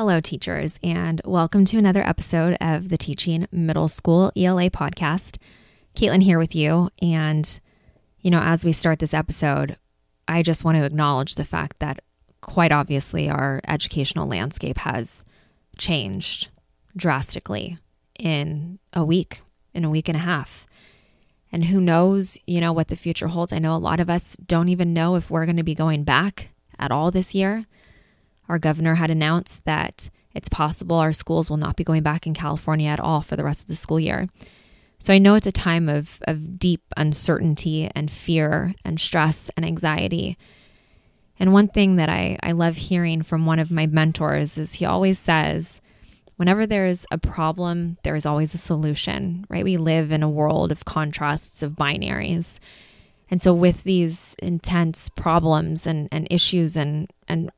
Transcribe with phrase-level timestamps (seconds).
[0.00, 5.36] Hello, teachers, and welcome to another episode of the Teaching Middle School ELA podcast.
[5.94, 6.88] Caitlin here with you.
[7.02, 7.60] And,
[8.20, 9.76] you know, as we start this episode,
[10.26, 12.02] I just want to acknowledge the fact that
[12.40, 15.22] quite obviously our educational landscape has
[15.76, 16.48] changed
[16.96, 17.76] drastically
[18.18, 19.42] in a week,
[19.74, 20.66] in a week and a half.
[21.52, 23.52] And who knows, you know, what the future holds.
[23.52, 26.04] I know a lot of us don't even know if we're going to be going
[26.04, 26.48] back
[26.78, 27.66] at all this year.
[28.50, 32.34] Our governor had announced that it's possible our schools will not be going back in
[32.34, 34.26] California at all for the rest of the school year.
[34.98, 39.64] So I know it's a time of, of deep uncertainty and fear and stress and
[39.64, 40.36] anxiety.
[41.38, 44.84] And one thing that I, I love hearing from one of my mentors is he
[44.84, 45.80] always says,
[46.34, 49.62] whenever there's a problem, there is always a solution, right?
[49.62, 52.58] We live in a world of contrasts, of binaries.
[53.30, 57.52] And so, with these intense problems and, and issues and, and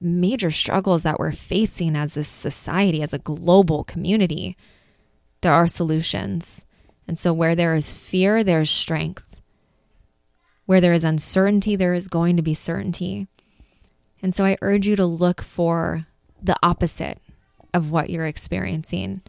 [0.00, 4.56] major struggles that we're facing as a society, as a global community,
[5.40, 6.64] there are solutions.
[7.06, 9.40] And so, where there is fear, there is strength.
[10.66, 13.28] Where there is uncertainty, there is going to be certainty.
[14.22, 16.06] And so, I urge you to look for
[16.42, 17.18] the opposite
[17.72, 19.22] of what you're experiencing.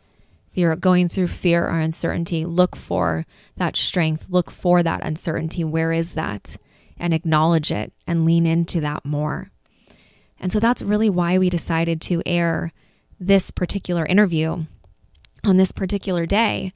[0.52, 3.26] If you're going through fear or uncertainty, look for
[3.58, 5.64] that strength, look for that uncertainty.
[5.64, 6.58] Where is that?
[6.98, 9.52] And acknowledge it and lean into that more.
[10.40, 12.72] And so that's really why we decided to air
[13.20, 14.66] this particular interview
[15.44, 16.74] on this particular day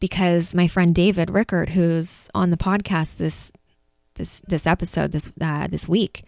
[0.00, 3.52] because my friend David Rickert who's on the podcast this
[4.14, 6.24] this this episode this uh, this week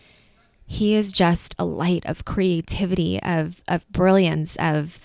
[0.67, 5.01] he is just a light of creativity of of brilliance of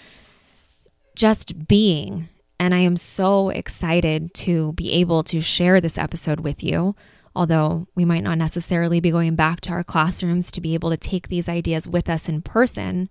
[1.15, 2.29] just being.
[2.59, 6.95] And I am so excited to be able to share this episode with you
[7.35, 10.97] although we might not necessarily be going back to our classrooms to be able to
[10.97, 13.09] take these ideas with us in person,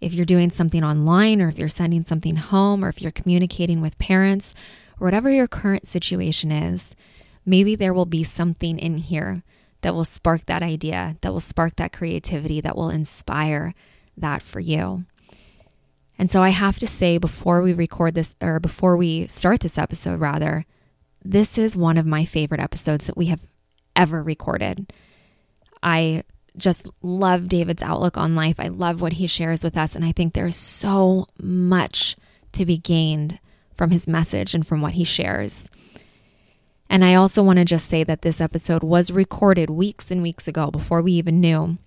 [0.00, 3.80] if you're doing something online or if you're sending something home or if you're communicating
[3.80, 4.54] with parents
[4.98, 6.94] whatever your current situation is,
[7.44, 9.42] maybe there will be something in here
[9.80, 13.74] that will spark that idea, that will spark that creativity, that will inspire
[14.16, 15.04] that for you.
[16.18, 19.76] And so I have to say before we record this or before we start this
[19.76, 20.64] episode, rather,
[21.24, 23.40] this is one of my favorite episodes that we have
[23.96, 24.92] ever recorded.
[25.82, 26.24] I
[26.56, 28.56] just love David's outlook on life.
[28.58, 29.94] I love what he shares with us.
[29.94, 32.16] And I think there's so much
[32.52, 33.40] to be gained
[33.74, 35.68] from his message and from what he shares.
[36.88, 40.46] And I also want to just say that this episode was recorded weeks and weeks
[40.46, 41.78] ago before we even knew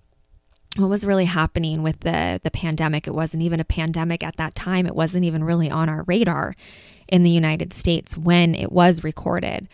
[0.76, 3.06] what was really happening with the, the pandemic.
[3.06, 6.54] It wasn't even a pandemic at that time, it wasn't even really on our radar
[7.08, 9.68] in the United States when it was recorded.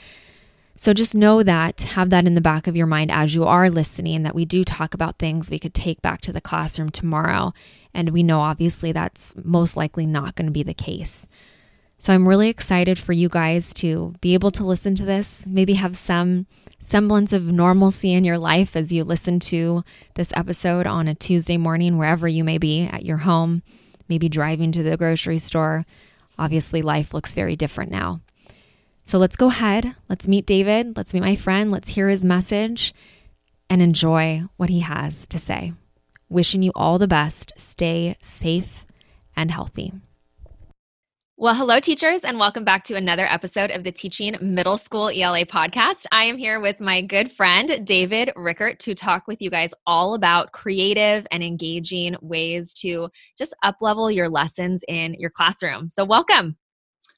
[0.77, 3.71] So just know that, have that in the back of your mind as you are
[3.71, 7.53] listening, that we do talk about things we could take back to the classroom tomorrow.
[7.93, 11.29] And we know obviously that's most likely not going to be the case.
[11.99, 15.75] So I'm really excited for you guys to be able to listen to this, maybe
[15.75, 16.47] have some
[16.81, 19.85] semblance of normalcy in your life as you listen to
[20.15, 23.63] this episode on a Tuesday morning, wherever you may be at your home,
[24.09, 25.87] maybe driving to the grocery store,
[26.39, 28.21] Obviously, life looks very different now.
[29.05, 29.95] So let's go ahead.
[30.09, 30.97] Let's meet David.
[30.97, 31.71] Let's meet my friend.
[31.71, 32.95] Let's hear his message
[33.69, 35.73] and enjoy what he has to say.
[36.29, 37.53] Wishing you all the best.
[37.57, 38.87] Stay safe
[39.37, 39.93] and healthy.
[41.45, 45.45] Well, hello, teachers, and welcome back to another episode of the Teaching Middle School ELA
[45.45, 46.07] podcast.
[46.11, 50.15] I am here with my good friend, David Rickert, to talk with you guys all
[50.15, 55.91] about creative and engaging ways to just uplevel your lessons in your classroom.
[55.91, 56.57] So, welcome.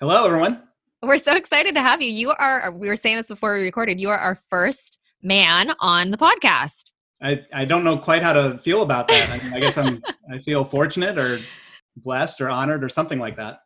[0.01, 0.61] Hello, everyone.
[1.03, 2.11] We're so excited to have you.
[2.11, 6.11] You are, we were saying this before we recorded, you are our first man on
[6.11, 6.91] the podcast.
[7.23, 9.31] I, I don't know quite how to feel about that.
[9.31, 11.39] I, mean, I guess I'm, I feel fortunate or
[11.99, 13.61] blessed or honored or something like that.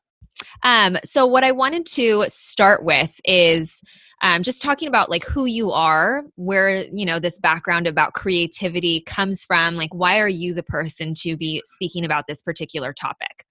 [0.63, 3.83] Um, so what I wanted to start with is
[4.23, 9.01] um, just talking about like who you are, where you know this background about creativity
[9.03, 9.77] comes from.
[9.77, 13.47] Like, why are you the person to be speaking about this particular topic?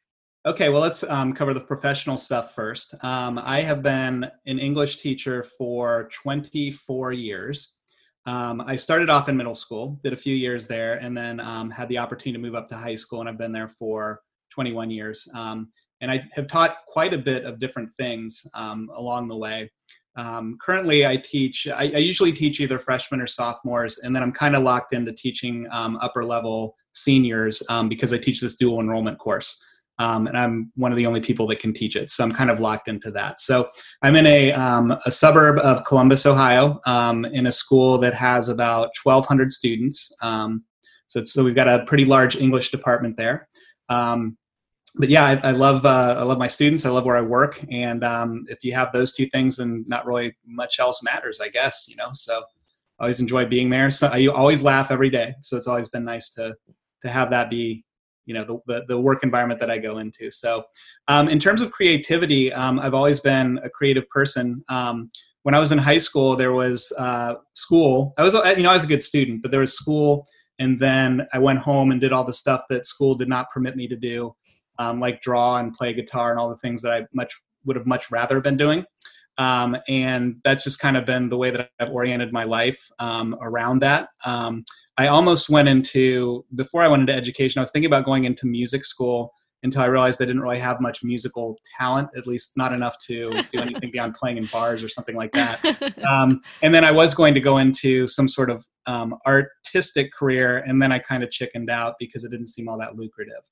[0.46, 2.96] Okay, well, let's um, cover the professional stuff first.
[3.04, 7.80] Um, I have been an English teacher for 24 years.
[8.26, 11.70] Um, I started off in middle school, did a few years there, and then um,
[11.70, 14.22] had the opportunity to move up to high school, and I've been there for
[14.52, 15.28] 21 years.
[15.34, 19.70] Um, and I have taught quite a bit of different things um, along the way.
[20.16, 24.32] Um, currently, I teach, I, I, usually teach either freshmen or sophomores, and then I'm
[24.32, 28.82] kind of locked into teaching um, upper level seniors um, because I teach this dual
[28.82, 29.64] enrollment course.
[29.98, 32.10] Um, and I'm one of the only people that can teach it.
[32.10, 33.40] So I'm kind of locked into that.
[33.42, 33.70] So
[34.02, 38.92] I'm in a, um, a suburb of Columbus, Ohio, in a school that has about
[39.04, 40.10] 1,200 students.
[40.22, 43.50] so, so we've got a pretty large English department there.
[43.90, 44.38] Um,
[45.00, 46.86] but yeah, I, I love uh, I love my students.
[46.86, 50.06] I love where I work, and um, if you have those two things, then not
[50.06, 51.88] really much else matters, I guess.
[51.88, 52.44] You know, so
[53.00, 53.90] I always enjoy being there.
[53.92, 55.36] So I you always laugh every day.
[55.40, 56.54] So it's always been nice to
[57.02, 57.86] to have that be
[58.26, 60.30] you know the, the, the work environment that I go into.
[60.30, 60.66] So
[61.08, 64.62] um, in terms of creativity, um, I've always been a creative person.
[64.68, 65.12] Um,
[65.44, 68.14] when I was in high school, there was uh, school.
[68.18, 70.26] I was you know I was a good student, but there was school,
[70.60, 73.78] and then I went home and did all the stuff that school did not permit
[73.78, 74.36] me to do
[74.80, 77.34] um, like draw and play guitar and all the things that I much
[77.66, 78.86] would have much rather been doing.
[79.38, 83.38] Um, and that's just kind of been the way that I've oriented my life um,
[83.42, 84.10] around that.
[84.26, 84.64] Um,
[84.98, 87.60] I almost went into before I went into education.
[87.60, 89.32] I was thinking about going into music school
[89.64, 93.44] until I realized I didn't really have much musical talent, at least not enough to
[93.52, 95.60] do anything beyond playing in bars or something like that.
[96.10, 100.58] Um, and then I was going to go into some sort of um, artistic career,
[100.58, 103.44] and then I kind of chickened out because it didn't seem all that lucrative.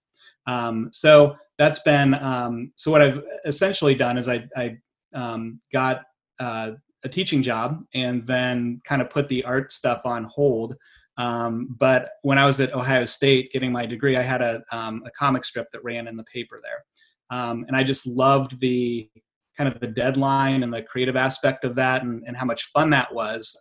[0.47, 4.77] Um, so that's been um, so what I've essentially done is I, I
[5.13, 6.01] um, got
[6.39, 6.71] uh,
[7.03, 10.75] a teaching job and then kind of put the art stuff on hold.
[11.17, 15.01] Um, but when I was at Ohio State getting my degree, I had a, um,
[15.05, 19.09] a comic strip that ran in the paper there, um, and I just loved the
[19.57, 22.91] kind of the deadline and the creative aspect of that, and, and how much fun
[22.91, 23.59] that was.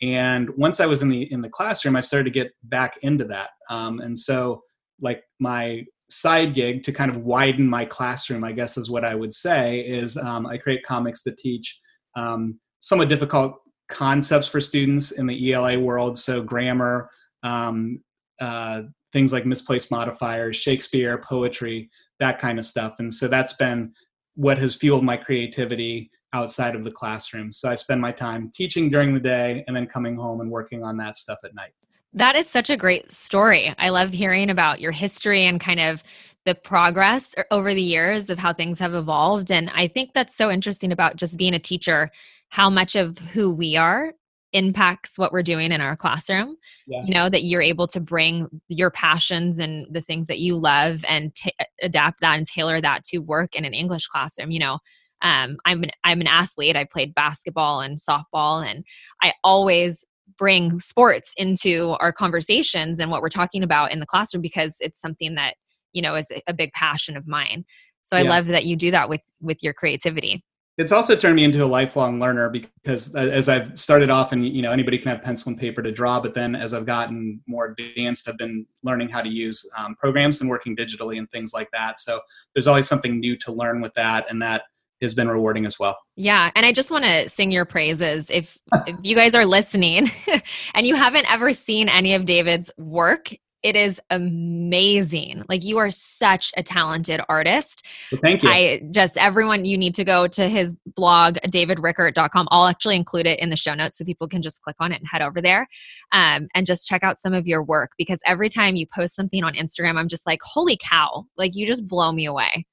[0.00, 3.24] and once I was in the in the classroom, I started to get back into
[3.24, 4.62] that, and so
[5.00, 9.14] like my side gig to kind of widen my classroom, I guess is what I
[9.14, 11.78] would say, is um, I create comics that teach
[12.16, 13.56] um, somewhat difficult
[13.88, 16.18] concepts for students in the ELA world.
[16.18, 17.10] So grammar,
[17.42, 18.00] um,
[18.40, 21.90] uh, things like misplaced modifiers, Shakespeare, poetry,
[22.20, 22.96] that kind of stuff.
[22.98, 23.92] And so that's been
[24.34, 27.50] what has fueled my creativity outside of the classroom.
[27.50, 30.84] So I spend my time teaching during the day and then coming home and working
[30.84, 31.72] on that stuff at night.
[32.18, 33.72] That is such a great story.
[33.78, 36.02] I love hearing about your history and kind of
[36.44, 39.52] the progress over the years of how things have evolved.
[39.52, 42.10] And I think that's so interesting about just being a teacher,
[42.48, 44.14] how much of who we are
[44.52, 46.56] impacts what we're doing in our classroom.
[46.88, 47.04] Yeah.
[47.04, 51.04] You know, that you're able to bring your passions and the things that you love
[51.08, 54.50] and t- adapt that and tailor that to work in an English classroom.
[54.50, 54.78] You know,
[55.22, 56.74] um, I'm an I'm an athlete.
[56.74, 58.84] I played basketball and softball, and
[59.22, 60.04] I always
[60.36, 65.00] bring sports into our conversations and what we're talking about in the classroom because it's
[65.00, 65.54] something that
[65.92, 67.64] you know is a big passion of mine.
[68.02, 68.30] So i yeah.
[68.30, 70.44] love that you do that with with your creativity.
[70.76, 74.62] It's also turned me into a lifelong learner because as i've started off and you
[74.62, 77.74] know anybody can have pencil and paper to draw but then as i've gotten more
[77.76, 81.68] advanced i've been learning how to use um, programs and working digitally and things like
[81.72, 81.98] that.
[81.98, 82.20] So
[82.54, 84.62] there's always something new to learn with that and that
[85.00, 85.96] has been rewarding as well.
[86.16, 88.30] Yeah, and I just want to sing your praises.
[88.30, 90.10] If if you guys are listening
[90.74, 95.44] and you haven't ever seen any of David's work, it is amazing.
[95.48, 97.84] Like you are such a talented artist.
[98.12, 98.48] Well, thank you.
[98.48, 102.48] I just everyone you need to go to his blog davidrickert.com.
[102.50, 105.00] I'll actually include it in the show notes so people can just click on it
[105.00, 105.66] and head over there
[106.12, 109.42] um, and just check out some of your work because every time you post something
[109.42, 111.24] on Instagram, I'm just like, holy cow!
[111.36, 112.64] Like you just blow me away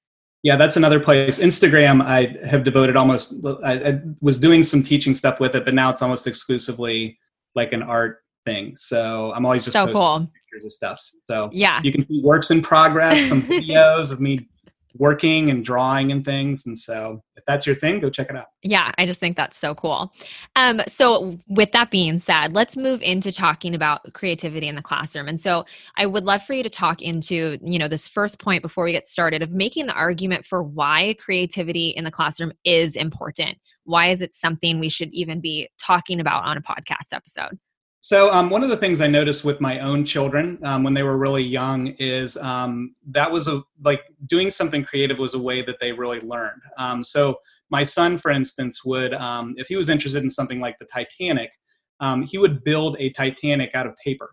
[0.46, 1.40] yeah that's another place.
[1.40, 5.74] Instagram i have devoted almost I, I, was doing some teaching stuff with it but
[5.74, 7.18] now it's almost exclusively
[7.56, 8.76] like an art thing.
[8.76, 10.32] So i'm always just so cool.
[10.34, 11.02] pictures of stuff.
[11.26, 11.82] So yeah.
[11.82, 14.48] you can see works in progress some videos of me
[14.98, 16.66] working and drawing and things.
[16.66, 18.48] And so if that's your thing, go check it out.
[18.64, 20.14] Yeah, I just think that's so cool.
[20.56, 25.28] Um, so with that being said, let's move into talking about creativity in the classroom.
[25.28, 25.66] And so
[25.98, 28.94] I would love for you to talk into, you know, this first point before we
[28.94, 33.58] get started of making the argument for why creativity in the classroom is important.
[33.84, 37.60] Why is it something we should even be talking about on a podcast episode?
[38.06, 41.02] So um, one of the things I noticed with my own children um, when they
[41.02, 45.64] were really young is um, that was a like doing something creative was a way
[45.64, 46.62] that they really learned.
[46.78, 47.40] Um, so
[47.72, 51.50] my son, for instance, would um, if he was interested in something like the Titanic,
[52.00, 54.30] um, he would build a Titanic out of paper.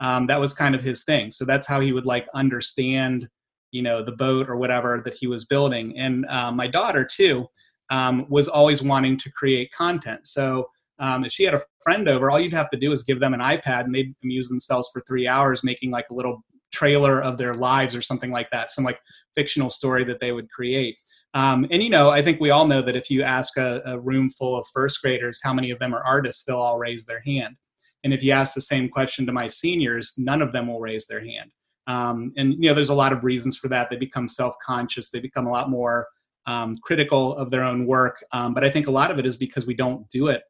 [0.00, 1.30] that was kind of his thing.
[1.30, 3.28] So that's how he would like understand,
[3.70, 5.96] you know, the boat or whatever that he was building.
[5.96, 7.46] And uh, my daughter too
[7.88, 10.26] was always wanting to create content.
[10.26, 10.70] So
[11.02, 13.34] um, if she had a friend over, all you'd have to do is give them
[13.34, 17.38] an iPad and they'd amuse themselves for three hours making like a little trailer of
[17.38, 19.00] their lives or something like that, some like
[19.34, 20.96] fictional story that they would create.
[21.34, 23.98] Um, and you know, I think we all know that if you ask a, a,
[23.98, 27.22] room full of first graders how many of them are artists, they'll all raise their
[27.22, 27.56] hand.
[28.04, 31.06] And if you ask the same question to my seniors, none of them will raise
[31.06, 31.50] their hand.
[31.88, 33.90] Um, and you know, there's a lot of reasons for that.
[33.90, 35.10] They become self-conscious.
[35.10, 36.06] They become a lot more
[36.46, 38.24] um, critical of their own work.
[38.30, 40.42] Um, but I think a lot of it is because we don't do it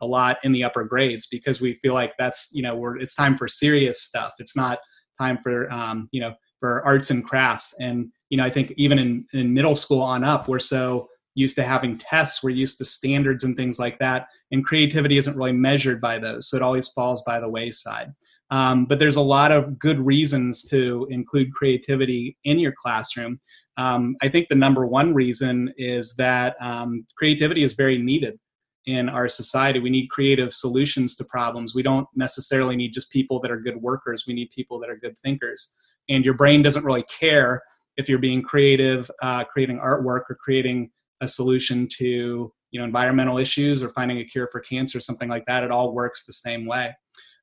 [0.00, 3.14] a lot in the upper grades because we feel like that's you know we're it's
[3.14, 4.78] time for serious stuff it's not
[5.18, 7.74] time for um, you know for arts and crafts.
[7.80, 11.56] And you know, I think even in, in middle school on up, we're so used
[11.56, 15.52] to having tests, we're used to standards and things like that, and creativity isn't really
[15.52, 18.12] measured by those, so it always falls by the wayside.
[18.50, 23.40] Um, but there's a lot of good reasons to include creativity in your classroom.
[23.76, 28.38] Um, I think the number one reason is that um, creativity is very needed
[28.86, 29.78] in our society.
[29.78, 31.74] We need creative solutions to problems.
[31.74, 34.24] We don't necessarily need just people that are good workers.
[34.26, 35.74] We need people that are good thinkers.
[36.08, 37.62] And your brain doesn't really care
[37.96, 43.38] if you're being creative, uh, creating artwork, or creating a solution to you know environmental
[43.38, 45.64] issues or finding a cure for cancer, something like that.
[45.64, 46.94] It all works the same way.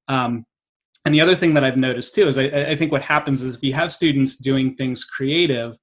[0.08, 0.46] Um,
[1.06, 3.58] and the other thing that I've noticed too is I, I think what happens is
[3.58, 5.78] if you have students doing things creative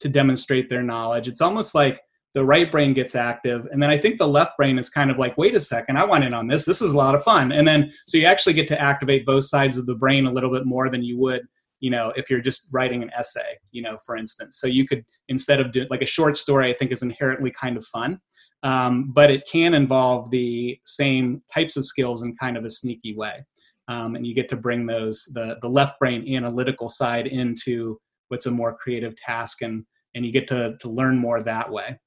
[0.00, 2.00] to demonstrate their knowledge, it's almost like
[2.34, 5.18] the right brain gets active and then i think the left brain is kind of
[5.18, 6.64] like wait a second i want in on this.
[6.64, 7.52] This is a lot of fun.
[7.52, 10.50] And then so you actually get to activate both sides of the brain a little
[10.50, 11.42] bit more than you would
[11.80, 14.58] you know if you're just writing an essay you know for instance.
[14.60, 17.76] So you could instead of doing like a short story i think is inherently kind
[17.76, 18.20] of fun
[18.64, 23.14] um, but it can involve the same types of skills in kind of a sneaky
[23.14, 23.44] way
[23.86, 28.46] um, and you get to bring those the the left brain analytical side into what's
[28.46, 31.98] a more creative task and and you get to to learn more that way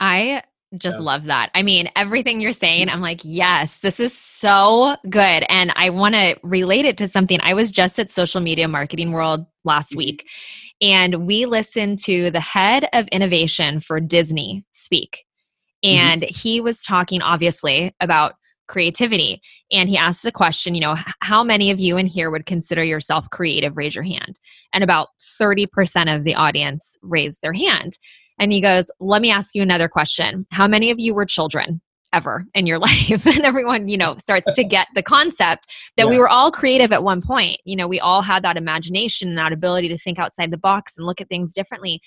[0.00, 0.42] I
[0.76, 1.04] just yeah.
[1.04, 1.50] love that.
[1.54, 2.96] I mean, everything you're saying, mm-hmm.
[2.96, 5.44] I'm like, yes, this is so good.
[5.48, 7.40] And I want to relate it to something.
[7.42, 9.98] I was just at Social Media Marketing World last mm-hmm.
[9.98, 10.26] week,
[10.80, 15.24] and we listened to the head of innovation for Disney speak.
[15.84, 15.98] Mm-hmm.
[15.98, 16.34] And mm-hmm.
[16.34, 18.34] he was talking, obviously, about
[18.68, 19.40] creativity.
[19.72, 22.84] And he asked the question, you know, how many of you in here would consider
[22.84, 23.76] yourself creative?
[23.76, 24.38] Raise your hand.
[24.74, 25.08] And about
[25.40, 27.98] 30% of the audience raised their hand.
[28.38, 30.46] And he goes, Let me ask you another question.
[30.50, 31.80] How many of you were children?
[32.12, 35.66] ever in your life and everyone you know starts to get the concept
[35.96, 36.10] that yeah.
[36.10, 39.38] we were all creative at one point you know we all had that imagination and
[39.38, 42.00] that ability to think outside the box and look at things differently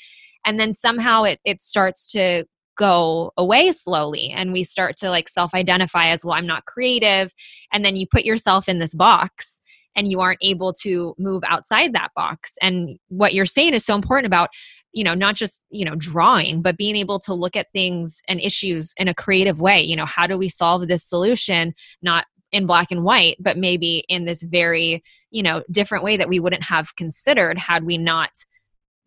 [0.46, 2.44] and then somehow it, it starts to
[2.78, 7.34] go away slowly and we start to like self-identify as well i'm not creative
[7.72, 9.62] and then you put yourself in this box
[9.96, 13.94] and you aren't able to move outside that box and what you're saying is so
[13.94, 14.50] important about
[14.94, 18.40] you know not just you know drawing but being able to look at things and
[18.40, 19.82] issues in a creative way.
[19.82, 24.04] You know how do we solve this solution not in black and white but maybe
[24.10, 28.32] in this very you know different way that we wouldn't have considered had we not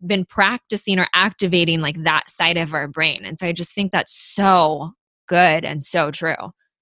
[0.05, 3.23] been practicing or activating like that side of our brain.
[3.25, 4.91] And so i just think that's so
[5.27, 6.35] good and so true.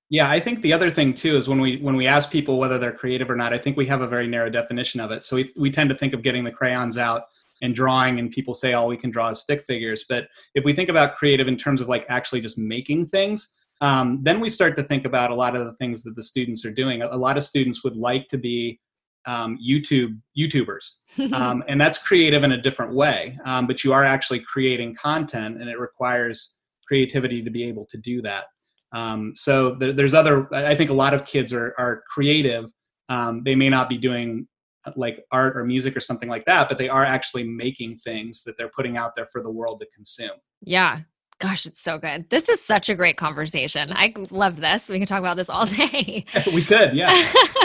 [0.09, 2.77] Yeah i think the other thing too is when we when we ask people whether
[2.77, 5.23] they're creative or not i think we have a very narrow definition of it.
[5.23, 7.23] So we, we tend to think of getting the crayons out
[7.63, 10.05] and drawing and people say all we can draw is stick figures.
[10.07, 14.19] But if we think about creative in terms of like actually just making things um,
[14.21, 16.71] then we start to think about a lot of the things that the students are
[16.71, 17.01] doing.
[17.01, 18.79] A, lot of students would like to be
[19.25, 20.85] um, youtube youtubers.
[21.31, 25.61] Um, and that's creative in a different way um, but you are actually creating content
[25.61, 28.45] and it requires creativity to be able to do that.
[28.93, 32.65] Um, so th- there's other i think a lot of kids are, are creative.
[33.09, 34.47] Um, they may not be doing
[34.95, 38.57] like art or music or something like that, but they are actually making things that
[38.57, 40.37] they're putting out there for the world to consume.
[40.61, 41.01] Yeah.
[41.39, 42.29] Gosh, it's so good.
[42.29, 43.91] This is such a great conversation.
[43.91, 44.87] I love this.
[44.87, 46.25] We can talk about this all day.
[46.53, 47.13] we could, yeah.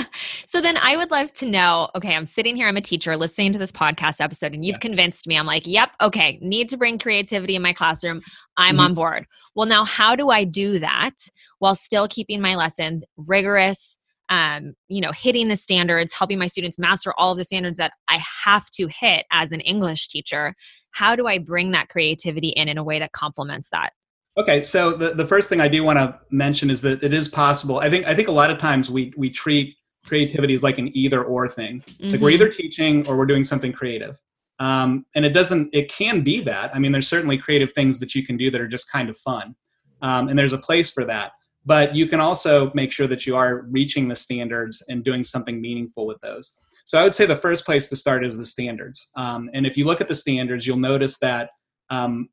[0.47, 3.53] so then I would love to know okay, I'm sitting here, I'm a teacher listening
[3.53, 4.81] to this podcast episode, and you've yeah.
[4.81, 5.39] convinced me.
[5.39, 8.23] I'm like, yep, okay, need to bring creativity in my classroom.
[8.57, 8.81] I'm mm-hmm.
[8.81, 9.27] on board.
[9.55, 11.15] Well, now how do I do that
[11.59, 13.98] while still keeping my lessons rigorous,
[14.29, 17.93] um, you know, hitting the standards, helping my students master all of the standards that
[18.09, 20.55] I have to hit as an English teacher.
[20.91, 23.93] How do I bring that creativity in in a way that complements that?
[24.37, 27.29] Okay, so the, the first thing I do want to mention is that it is
[27.29, 27.81] possible.
[27.81, 30.97] I think I think a lot of times we we treat creativity as like an
[30.97, 31.81] either or thing.
[31.81, 32.13] Mm-hmm.
[32.13, 32.43] Like we're mm-hmm.
[32.43, 34.19] either teaching or we're doing something creative.
[34.61, 36.75] Um, and it doesn't it can be that.
[36.75, 39.19] I mean, there's certainly creative things that you can do that are just kind of
[39.19, 39.55] fun.
[40.03, 41.33] Um, and there's a place for that
[41.69, 45.61] but you can also make sure that you are reaching the standards and doing something
[45.61, 46.57] meaningful with those.
[46.87, 49.11] So I would say the first place to start is the standards.
[49.17, 51.51] Um, and if you look at the standards, you'll notice that
[51.91, 52.31] um,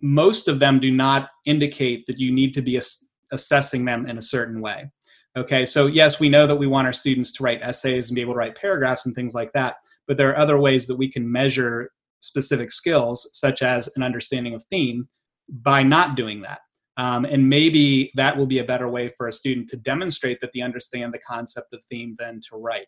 [0.00, 4.18] most of them do not indicate that you need to be ass- assessing them in
[4.18, 4.90] a certain way.
[5.36, 8.20] Okay, so yes, we know that we want our students to write essays and be
[8.20, 9.76] able to write paragraphs and things like that,
[10.08, 14.54] but there are other ways that we can measure specific skills, such as an understanding
[14.54, 15.08] of theme,
[15.48, 16.58] by not doing that.
[16.96, 20.50] Um, and maybe that will be a better way for a student to demonstrate that
[20.54, 22.86] they understand the concept of theme than to write.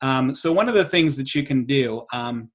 [0.00, 2.50] Um, so one of the things that you can do, um,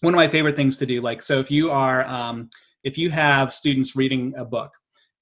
[0.00, 2.50] one of my favorite things to do, like so if you are, um,
[2.84, 4.70] if you have students reading a book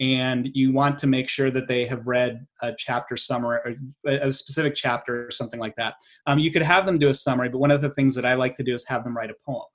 [0.00, 4.32] and you want to make sure that they have read a chapter summary or a
[4.32, 5.94] specific chapter or something like that.
[6.26, 8.34] Um, you could have them do a summary, but one of the things that I
[8.34, 9.66] like to do is have them write a poem.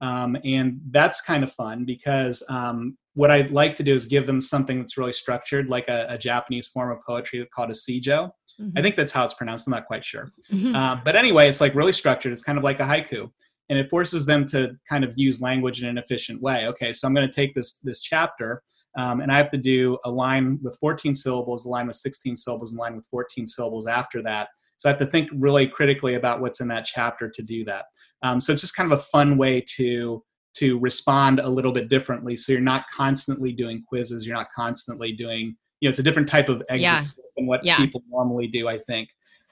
[0.00, 4.26] Um, and that's kind of fun because um, what I'd like to do is give
[4.26, 8.30] them something that's really structured, like a, a Japanese form of poetry called a sijo.
[8.60, 8.78] Mm-hmm.
[8.78, 9.66] I think that's how it's pronounced.
[9.66, 10.30] I'm not quite sure.
[10.52, 10.74] Mm-hmm.
[10.74, 12.32] Uh, but anyway, it's like really structured.
[12.32, 13.30] It's kind of like a haiku.
[13.68, 16.66] And it forces them to kind of use language in an efficient way.
[16.68, 18.62] Okay, so I'm going to take this this chapter
[18.96, 22.34] um, and I have to do a line with 14 syllables, a line with 16
[22.34, 24.48] syllables, and a line with 14 syllables after that.
[24.78, 27.86] So I have to think really critically about what's in that chapter to do that.
[28.22, 30.22] Um, so it's just kind of a fun way to
[30.58, 32.34] to respond a little bit differently.
[32.34, 34.26] So you're not constantly doing quizzes.
[34.26, 37.02] You're not constantly doing you know it's a different type of exit yeah.
[37.36, 37.76] than what yeah.
[37.76, 38.68] people normally do.
[38.68, 39.08] I think.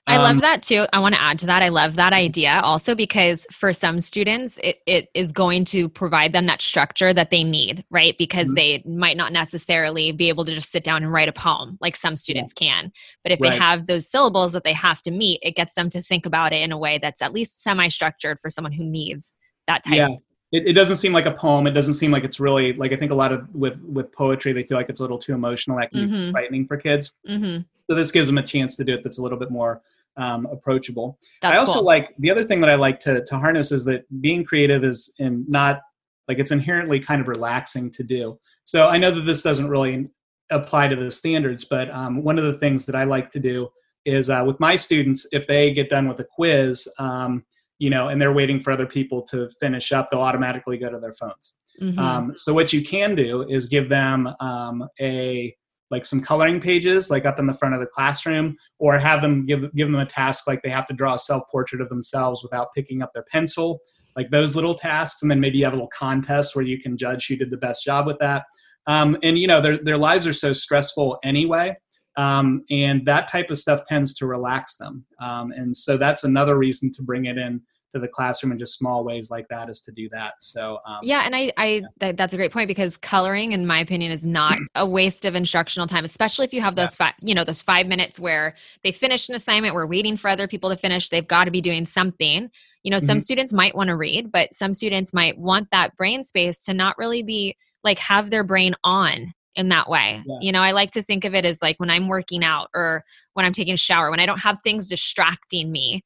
[0.07, 0.85] I love um, that too.
[0.93, 1.63] I want to add to that.
[1.63, 6.35] I love that idea also because for some students, it, it is going to provide
[6.35, 8.17] them that structure that they need, right?
[8.19, 8.55] Because mm-hmm.
[8.55, 11.97] they might not necessarily be able to just sit down and write a poem like
[11.97, 12.93] some students can.
[13.23, 13.53] But if right.
[13.53, 16.53] they have those syllables that they have to meet, it gets them to think about
[16.53, 19.93] it in a way that's at least semi structured for someone who needs that type.
[19.93, 20.17] Of Yeah.
[20.53, 21.67] It, it, doesn't seem like a poem.
[21.67, 24.53] It doesn't seem like it's really like I think a lot of with with poetry
[24.53, 25.79] they feel like it's a little too emotional.
[25.79, 26.27] That can mm-hmm.
[26.27, 27.13] be frightening for kids.
[27.29, 27.63] Mm-hmm.
[27.91, 29.03] So this gives them a chance to do it.
[29.03, 29.83] That's a little bit more
[30.17, 31.19] um, approachable.
[31.43, 31.85] That's I also cool.
[31.85, 35.15] like the other thing that I like to to harness is that being creative is
[35.19, 35.81] in not
[36.29, 38.39] like it's inherently kind of relaxing to do.
[38.65, 40.09] So I know that this doesn't really
[40.51, 43.69] apply to the standards, but um, one of the things that I like to do
[44.05, 47.45] is uh, with my students, if they get done with a quiz, um,
[47.79, 50.99] you know, and they're waiting for other people to finish up, they'll automatically go to
[50.99, 51.55] their phones.
[51.83, 51.99] Mm-hmm.
[51.99, 55.55] Um, so what you can do is give them um, a
[55.95, 59.47] like some coloring pages like up in the front of the classroom or have them
[59.47, 62.43] give give them a task like they have to draw a self portrait of themselves
[62.43, 63.79] without picking up their pencil
[64.17, 66.97] like those little tasks and then maybe you have a little contest where you can
[66.97, 68.43] judge who did the best job with that.
[68.87, 71.77] Um, and you know their, their lives are so stressful anyway
[72.17, 75.05] um, and that type of stuff tends to relax them.
[75.21, 77.61] Um, and so that's another reason to bring it in
[77.95, 80.35] to the classroom in just small ways like that is to do that.
[80.41, 82.13] So um, yeah, and I, I yeah.
[82.13, 85.87] that's a great point because coloring, in my opinion, is not a waste of instructional
[85.87, 87.07] time, especially if you have those yeah.
[87.07, 90.49] five, you know, those five minutes where they finish an assignment, we're waiting for other
[90.49, 91.09] people to finish.
[91.09, 92.51] They've got to be doing something.
[92.83, 93.19] You know, some mm-hmm.
[93.21, 96.99] students might want to read, but some students might want that brain space to not
[96.99, 100.23] really be like have their brain on in that way.
[100.27, 100.39] Yeah.
[100.41, 103.05] You know, I like to think of it as like when I'm working out or
[103.35, 106.03] when I'm taking a shower, when I don't have things distracting me,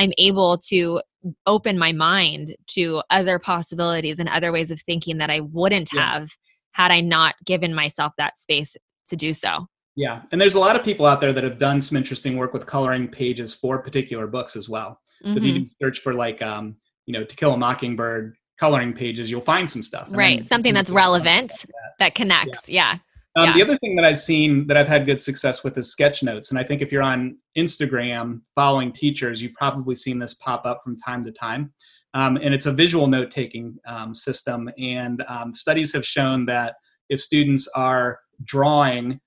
[0.00, 1.02] I'm able to
[1.44, 6.12] open my mind to other possibilities and other ways of thinking that I wouldn't yeah.
[6.12, 6.30] have
[6.72, 9.66] had I not given myself that space to do so.
[9.96, 10.22] Yeah.
[10.32, 12.64] And there's a lot of people out there that have done some interesting work with
[12.64, 15.00] coloring pages for particular books as well.
[15.22, 15.32] Mm-hmm.
[15.32, 15.84] So if you mm-hmm.
[15.84, 19.82] search for like um, you know, to kill a mockingbird coloring pages, you'll find some
[19.82, 20.08] stuff.
[20.10, 20.42] right.
[20.46, 21.92] Something that's relevant that.
[21.98, 22.14] that.
[22.14, 22.70] connects.
[22.70, 22.92] Yeah.
[22.92, 22.98] yeah.
[23.36, 23.54] Um, yeah.
[23.54, 26.50] The other thing that I've seen that I've had good success with is sketch notes.
[26.50, 30.80] And I think if you're on Instagram following teachers, you've probably seen this pop up
[30.82, 31.72] from time to time.
[32.12, 34.68] Um, and it's a visual note taking um, system.
[34.78, 36.74] And um, studies have shown that
[37.08, 39.20] if students are drawing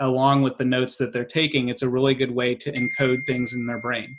[0.00, 3.54] along with the notes that they're taking, it's a really good way to encode things
[3.54, 4.16] in their brain.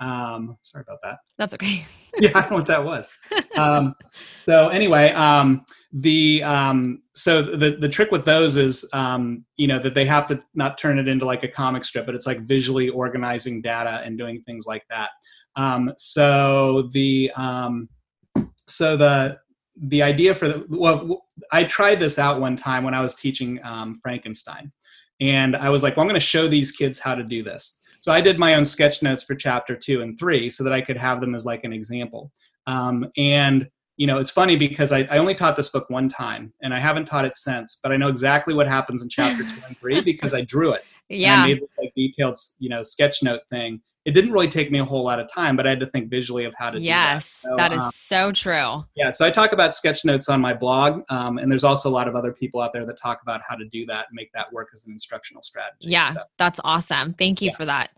[0.00, 1.18] Um, sorry about that.
[1.38, 1.86] That's okay.
[2.18, 3.08] yeah, I don't know what that was.
[3.54, 3.94] Um,
[4.38, 9.78] so anyway, um, the um, so the the trick with those is um, you know
[9.78, 12.40] that they have to not turn it into like a comic strip, but it's like
[12.42, 15.10] visually organizing data and doing things like that.
[15.56, 17.88] Um, so the um,
[18.66, 19.38] so the
[19.76, 23.60] the idea for the well, I tried this out one time when I was teaching
[23.62, 24.72] um, Frankenstein,
[25.20, 27.78] and I was like, well, I'm going to show these kids how to do this.
[28.00, 30.80] So I did my own sketch notes for chapter two and three so that I
[30.80, 32.32] could have them as like an example.
[32.66, 33.68] Um, and
[34.02, 36.80] you know, it's funny because I, I, only taught this book one time and I
[36.80, 40.00] haven't taught it since, but I know exactly what happens in chapter two and three
[40.00, 40.84] because I drew it.
[41.08, 41.40] Yeah.
[41.40, 43.80] I made this like detailed, you know, sketch note thing.
[44.04, 46.10] It didn't really take me a whole lot of time, but I had to think
[46.10, 47.52] visually of how to yes, do that.
[47.52, 48.84] Yes, so, that is um, so true.
[48.96, 49.10] Yeah.
[49.10, 51.04] So I talk about sketch notes on my blog.
[51.08, 53.54] Um, and there's also a lot of other people out there that talk about how
[53.54, 55.90] to do that and make that work as an instructional strategy.
[55.90, 56.12] Yeah.
[56.12, 57.14] So, that's awesome.
[57.14, 57.56] Thank you yeah.
[57.56, 57.90] for that.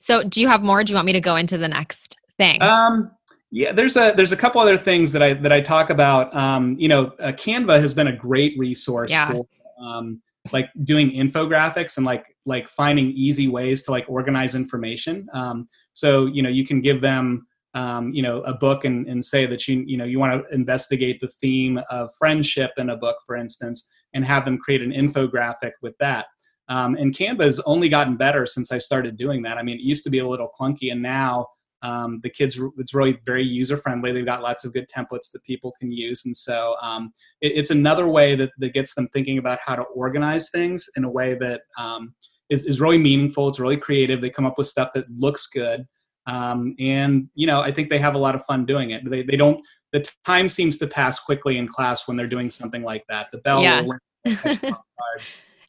[0.00, 0.82] So, do you have more?
[0.82, 2.60] Do you want me to go into the next thing?
[2.60, 3.12] Um,
[3.54, 6.34] yeah, there's a there's a couple other things that I that I talk about.
[6.34, 9.30] Um, you know, uh, Canva has been a great resource yeah.
[9.30, 9.46] for
[9.80, 10.20] um,
[10.52, 15.28] like doing infographics and like like finding easy ways to like organize information.
[15.32, 19.24] Um, so you know, you can give them um, you know a book and, and
[19.24, 22.96] say that you you know you want to investigate the theme of friendship in a
[22.96, 26.26] book, for instance, and have them create an infographic with that.
[26.68, 29.58] Um, and Canva has only gotten better since I started doing that.
[29.58, 31.46] I mean, it used to be a little clunky, and now
[31.84, 34.10] Um, the kids, it's really very user friendly.
[34.10, 36.24] They've got lots of good templates that people can use.
[36.24, 39.82] And so um, it, it's another way that, that gets them thinking about how to
[39.82, 42.14] organize things in a way that um,
[42.48, 43.48] is is really meaningful.
[43.48, 44.20] It's really creative.
[44.22, 45.86] They come up with stuff that looks good.
[46.26, 49.08] Um, and, you know, I think they have a lot of fun doing it.
[49.08, 52.82] They, they don't, the time seems to pass quickly in class when they're doing something
[52.82, 53.26] like that.
[53.30, 53.86] The bell yeah.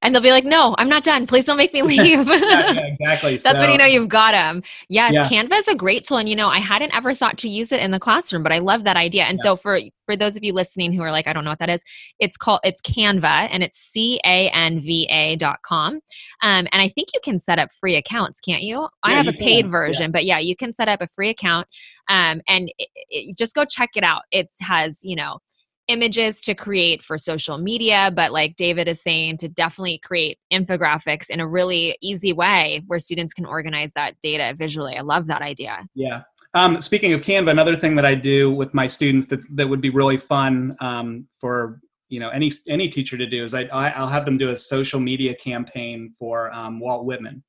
[0.01, 1.27] and they'll be like, "No, I'm not done.
[1.27, 3.38] Please don't make me leave." yeah, yeah, exactly.
[3.38, 4.63] That's so, when you know you've got them.
[4.89, 5.25] Yes, yeah.
[5.25, 7.79] Canva is a great tool, and you know I hadn't ever thought to use it
[7.79, 9.23] in the classroom, but I love that idea.
[9.23, 11.60] And so for for those of you listening who are like, I don't know what
[11.60, 11.84] that is,
[12.19, 15.95] it's called it's Canva, and it's c a n v a dot com.
[16.41, 18.88] Um, and I think you can set up free accounts, can't you?
[19.03, 19.71] I have a paid can.
[19.71, 21.67] version, but yeah, you can set up a free account.
[22.08, 24.21] Um, and it, it, just go check it out.
[24.31, 25.39] It has you know
[25.88, 31.30] images to create for social media, but like David is saying, to definitely create infographics
[31.30, 34.98] in a really easy way where students can organize that data visually.
[34.98, 35.80] I love that idea.
[35.93, 36.21] Yeah.
[36.54, 39.82] Um, speaking of Canva, another thing that I do with my students that that would
[39.82, 44.00] be really fun um, for you know any any teacher to do is I, I
[44.00, 47.43] will have them do a social media campaign for um, Walt Whitman,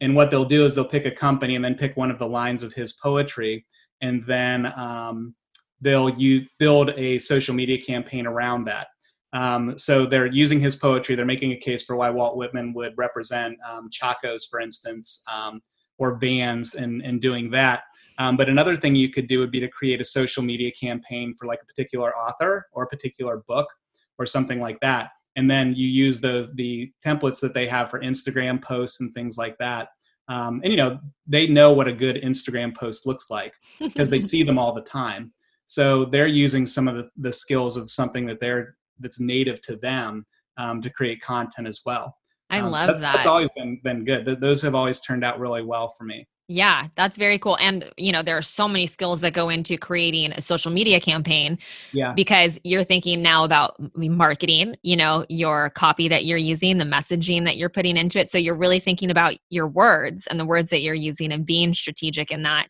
[0.00, 2.26] and what they'll do is they'll pick a company and then pick one of the
[2.26, 3.66] lines of his poetry,
[4.00, 5.34] and then um,
[5.80, 8.88] they'll you build a social media campaign around that.
[9.32, 11.14] Um, so they're using his poetry.
[11.14, 15.60] They're making a case for why Walt Whitman would represent um, Chacos, for instance, um,
[15.98, 17.82] or Vans, and, and doing that.
[18.18, 21.34] Um, but another thing you could do would be to create a social media campaign
[21.34, 23.66] for like a particular author or a particular book
[24.18, 25.10] or something like that.
[25.36, 29.36] And then you use those the templates that they have for Instagram posts and things
[29.36, 29.88] like that.
[30.28, 34.20] Um, and you know they know what a good Instagram post looks like because they
[34.20, 35.32] see them all the time.
[35.66, 39.76] So they're using some of the, the skills of something that they're that's native to
[39.76, 40.24] them
[40.56, 42.16] um, to create content as well.
[42.48, 43.12] I um, love so that's, that.
[43.14, 44.24] That's always been been good.
[44.24, 46.26] Th- those have always turned out really well for me.
[46.48, 47.56] Yeah, that's very cool.
[47.60, 51.00] And you know, there are so many skills that go into creating a social media
[51.00, 51.58] campaign.
[51.92, 52.12] Yeah.
[52.14, 57.44] Because you're thinking now about marketing, you know, your copy that you're using, the messaging
[57.44, 58.30] that you're putting into it.
[58.30, 61.74] So you're really thinking about your words and the words that you're using and being
[61.74, 62.68] strategic in that.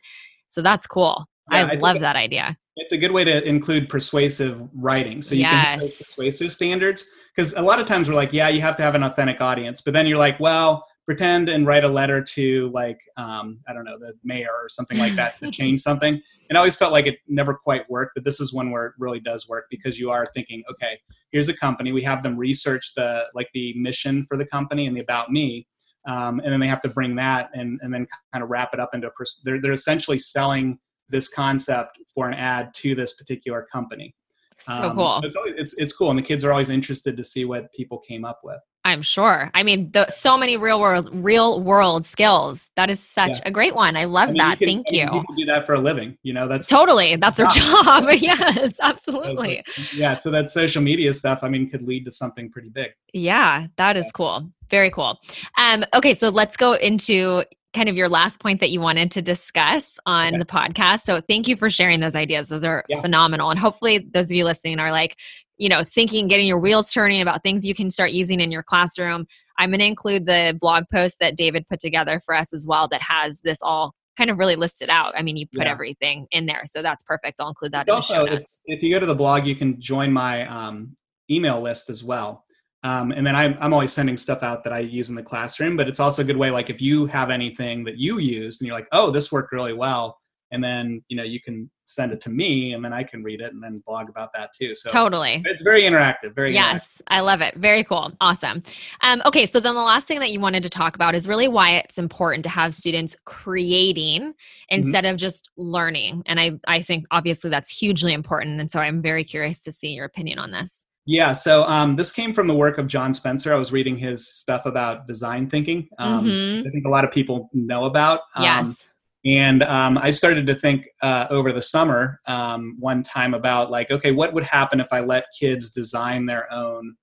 [0.49, 1.27] So that's cool.
[1.53, 2.57] Yeah, I, I love that idea.
[2.77, 5.23] It's a good way to include persuasive writing.
[5.23, 5.53] So you yes.
[5.53, 7.07] can persuasive standards.
[7.35, 9.81] Because a lot of times we're like, yeah, you have to have an authentic audience.
[9.81, 13.85] But then you're like, well, pretend and write a letter to like, um, I don't
[13.85, 16.21] know, the mayor or something like that to change something.
[16.49, 18.13] And I always felt like it never quite worked.
[18.15, 20.99] But this is one where it really does work because you are thinking, okay,
[21.31, 21.93] here's a company.
[21.93, 25.67] We have them research the like the mission for the company and the about me.
[26.07, 28.79] Um, and then they have to bring that and, and then kind of wrap it
[28.79, 33.15] up into a pers- they're, they're essentially selling this concept for an ad to this
[33.15, 34.15] particular company.
[34.59, 35.21] So um, cool.
[35.23, 37.99] It's, always, it's it's cool, and the kids are always interested to see what people
[37.99, 38.59] came up with.
[38.87, 39.51] I'm sure.
[39.53, 42.71] I mean, the, so many real world real world skills.
[42.77, 43.49] That is such yeah.
[43.49, 43.97] a great one.
[43.97, 44.61] I love I mean, that.
[44.61, 45.05] You can, Thank you.
[45.07, 46.17] People do that for a living.
[46.23, 48.07] You know, that's totally that's their job.
[48.13, 49.57] yes, absolutely.
[49.57, 50.15] Like, yeah.
[50.15, 52.93] So that social media stuff, I mean, could lead to something pretty big.
[53.13, 54.11] Yeah, that is yeah.
[54.15, 54.51] cool.
[54.71, 55.19] Very cool.
[55.59, 57.43] Um, okay, so let's go into
[57.77, 60.39] kind of your last point that you wanted to discuss on okay.
[60.39, 61.03] the podcast.
[61.03, 62.49] So thank you for sharing those ideas.
[62.49, 63.03] Those are yeah.
[63.03, 63.51] phenomenal.
[63.51, 65.17] And hopefully those of you listening are like,
[65.59, 68.63] you know, thinking, getting your wheels turning about things you can start using in your
[68.63, 69.27] classroom.
[69.59, 72.89] I'm going to include the blog post that David put together for us as well
[72.89, 75.13] that has this all kind of really listed out.
[75.17, 75.73] I mean, you put yeah.
[75.73, 76.63] everything in there.
[76.65, 77.39] So that's perfect.
[77.41, 80.13] I'll include that it's also, if, if, you go to the blog, you can join
[80.13, 80.97] my um,
[81.31, 82.45] email list as well.
[82.83, 85.77] Um, and then I'm, I'm always sending stuff out that I use in the classroom,
[85.77, 88.67] but it's also a good way, like if you have anything that you used and
[88.67, 90.19] you're like, oh, this worked really well.
[90.53, 93.41] And then, you know, you can send it to me and then I can read
[93.41, 94.77] it and then blog about that too.
[94.77, 95.43] So totally.
[95.45, 96.37] It's very interactive.
[96.37, 96.87] Very Yes.
[96.87, 97.03] Interactive.
[97.09, 97.57] I love it.
[97.57, 98.13] Very cool.
[98.21, 98.63] Awesome.
[99.01, 99.45] Um, okay.
[99.45, 101.99] So then the last thing that you wanted to talk about is really why it's
[101.99, 104.31] important to have students creating mm-hmm.
[104.69, 105.15] instead mm-hmm.
[105.15, 106.23] of just learning.
[106.27, 108.61] And I, I think obviously that's hugely important.
[108.61, 110.86] And so I'm very curious to see your opinion on this.
[111.07, 113.55] Yeah, so um, this came from the work of John Spencer.
[113.55, 115.89] I was reading his stuff about design thinking.
[115.99, 116.67] Um, mm-hmm.
[116.67, 118.23] I think a lot of people know about.
[118.35, 118.85] Um, yes.
[119.25, 123.91] And um, I started to think uh, over the summer um, one time about like,
[123.91, 126.97] okay, what would happen if I let kids design their own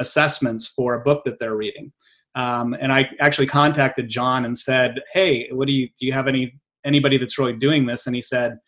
[0.00, 1.92] assessments for a book that they're reading?
[2.34, 6.06] Um, and I actually contacted John and said, "Hey, what do you do?
[6.06, 8.58] You have any anybody that's really doing this?" And he said,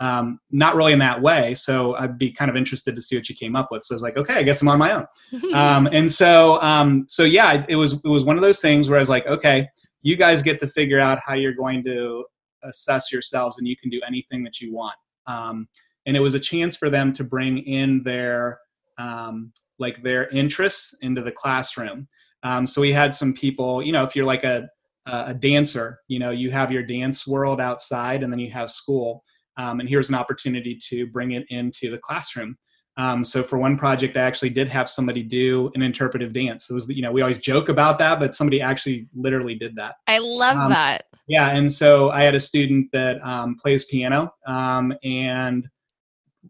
[0.00, 1.54] um, not really in that way.
[1.54, 3.84] So I'd be kind of interested to see what you came up with.
[3.84, 5.06] So I was like, okay, I guess I'm on my own.
[5.54, 8.98] um, and so, um, so yeah, it was it was one of those things where
[8.98, 9.68] I was like, okay,
[10.02, 12.24] you guys get to figure out how you're going to
[12.64, 14.96] assess yourselves, and you can do anything that you want.
[15.26, 15.68] Um,
[16.06, 18.58] and it was a chance for them to bring in their
[18.98, 22.08] um, like their interests into the classroom.
[22.42, 24.68] Um, so we had some people, you know, if you're like a
[25.06, 29.24] a dancer you know you have your dance world outside and then you have school
[29.56, 32.56] um, and here's an opportunity to bring it into the classroom.
[32.96, 36.68] Um, so for one project i actually did have somebody do an interpretive dance.
[36.68, 39.94] It was you know we always joke about that but somebody actually literally did that.
[40.06, 41.04] I love um, that.
[41.26, 45.68] yeah and so i had a student that um, plays piano um, and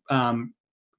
[0.09, 0.55] um,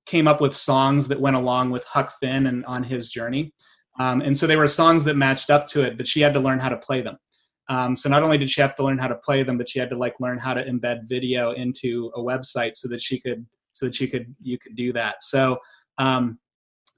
[0.06, 3.54] came up with songs that went along with huck finn and on his journey.
[4.00, 6.40] Um, and so they were songs that matched up to it, but she had to
[6.40, 7.18] learn how to play them.
[7.70, 9.80] Um, so not only did she have to learn how to play them, but she
[9.80, 13.46] had to like learn how to embed video into a website so that she could
[13.72, 15.22] so that she could you could do that.
[15.22, 15.60] So
[15.98, 16.40] um,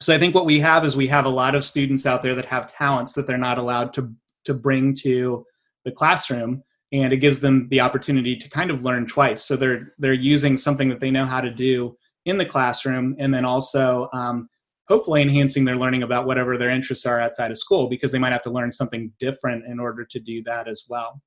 [0.02, 2.36] so I think what we have is we have a lot of students out there
[2.36, 4.12] that have talents that they're not allowed to
[4.46, 5.46] to bring to
[5.86, 9.94] the classroom and it gives them the opportunity to kind of learn twice so they're
[10.00, 11.96] they're using something that they know how to do
[12.26, 14.50] in the classroom and then also um,
[14.88, 18.34] hopefully enhancing their learning about whatever their interests are outside of school because they might
[18.34, 21.22] have to learn something different in order to do that as well.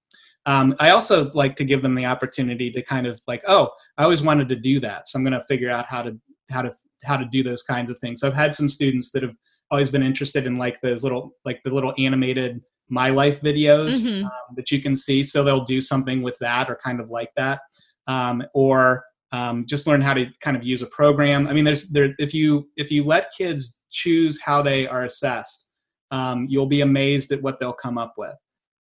[0.46, 4.04] Um, I also like to give them the opportunity to kind of like, oh, I
[4.04, 6.16] always wanted to do that, so I'm going to figure out how to
[6.50, 6.72] how to
[7.04, 8.20] how to do those kinds of things.
[8.20, 9.34] So I've had some students that have
[9.70, 14.24] always been interested in like those little like the little animated my life videos mm-hmm.
[14.24, 15.24] um, that you can see.
[15.24, 17.60] So they'll do something with that or kind of like that,
[18.06, 21.46] um, or um, just learn how to kind of use a program.
[21.46, 25.70] I mean, there's there if you if you let kids choose how they are assessed,
[26.10, 28.34] um, you'll be amazed at what they'll come up with.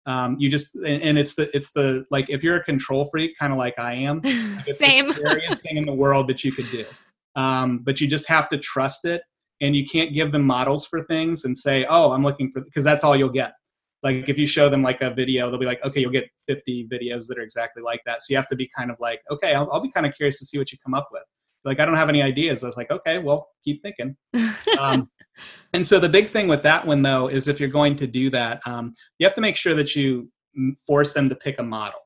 [0.06, 3.36] Um, you just and, and, it's the it's the like if you're a control freak,
[3.36, 5.08] kind of like I am, it's Same.
[5.08, 6.84] the scariest thing in the world that you could do.
[7.34, 9.22] Um, but you just have to trust it,
[9.60, 12.84] and you can't give them models for things and say, "Oh, I'm looking for," because
[12.84, 13.54] that's all you'll get
[14.02, 16.88] like if you show them like a video they'll be like okay you'll get 50
[16.88, 18.22] videos that are exactly like that.
[18.22, 20.38] So you have to be kind of like okay i'll, I'll be kind of curious
[20.38, 21.22] to see what you come up with.
[21.64, 22.62] Like i don't have any ideas.
[22.62, 24.16] I was like okay well keep thinking.
[24.78, 25.08] Um,
[25.72, 28.28] and so the big thing with that one though is if you're going to do
[28.30, 30.30] that um, you have to make sure that you
[30.86, 32.00] force them to pick a model.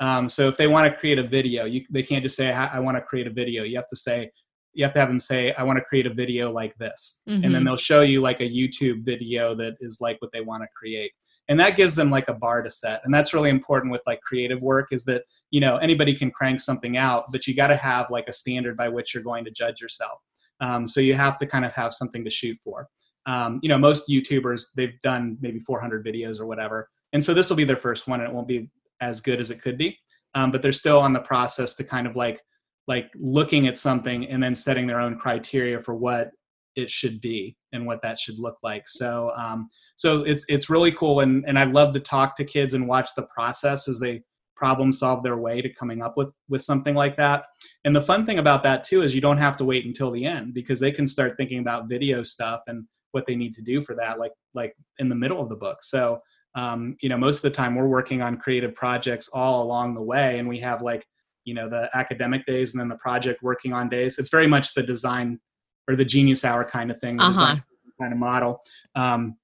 [0.00, 2.76] Um, so if they want to create a video you, they can't just say i,
[2.76, 3.62] I want to create a video.
[3.62, 4.30] You have to say
[4.74, 7.22] you have to have them say i want to create a video like this.
[7.28, 7.32] Mm-hmm.
[7.32, 7.66] and then mm-hmm.
[7.66, 11.12] they'll show you like a youtube video that is like what they want to create
[11.48, 13.02] and that gives them like a bar to set.
[13.04, 16.60] And that's really important with like creative work is that you know anybody can crank
[16.60, 19.50] something out but you got to have like a standard by which you're going to
[19.50, 20.20] judge yourself.
[20.60, 22.88] Um, so you have to kind of have something to shoot for.
[23.26, 26.88] Um, you know most youtubers they've done maybe 400 videos or whatever.
[27.12, 29.50] And so this will be their first one and it won't be as good as
[29.50, 29.98] it could be.
[30.34, 32.40] Um, but they're still on the process to kind of like
[32.86, 36.30] like looking at something and then setting their own criteria for what
[36.76, 38.88] it should be and what that should look like.
[38.88, 42.74] So um, so it's it's really cool and and I love to talk to kids
[42.74, 44.22] and watch the process as they
[44.56, 47.46] problem solve their way to coming up with with something like that.
[47.84, 50.24] And the fun thing about that too is you don't have to wait until the
[50.24, 53.80] end because they can start thinking about video stuff and what they need to do
[53.80, 55.82] for that like like in the middle of the book.
[55.82, 56.20] So
[56.54, 60.02] um, you know most of the time we're working on creative projects all along the
[60.02, 61.04] way and we have like
[61.44, 64.18] you know the academic days and then the project working on days.
[64.18, 65.40] It's very much the design
[65.88, 67.56] or the genius hour kind of thing, uh-huh.
[68.00, 68.62] kind of model.
[68.94, 69.36] Um,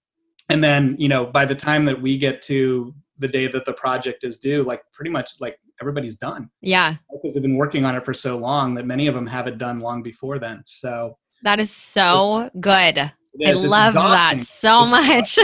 [0.48, 3.72] and then, you know, by the time that we get to the day that the
[3.72, 6.50] project is due, like pretty much like everybody's done.
[6.61, 6.96] Yeah.
[7.12, 9.59] Because they've been working on it for so long that many of them have it
[9.59, 10.62] done long before then.
[10.64, 12.98] So that is so good.
[12.98, 15.38] I love that so much.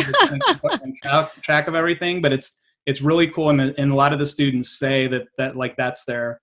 [1.03, 4.27] track, track of everything, but it's it's really cool, and, and a lot of the
[4.27, 6.41] students say that that like that's their